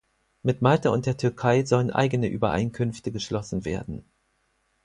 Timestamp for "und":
0.89-1.05